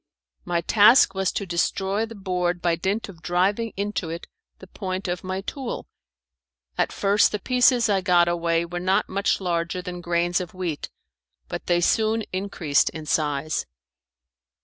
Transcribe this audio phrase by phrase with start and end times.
[0.45, 4.25] My task was to destroy the board by dint of driving into it
[4.57, 5.85] the point of my tool.
[6.75, 10.89] At first the pieces I got away were not much larger than grains of wheat,
[11.47, 13.67] but they soon increased in size.